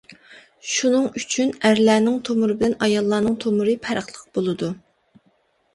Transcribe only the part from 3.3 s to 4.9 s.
تومۇرى پەرقلىق بولىدۇ.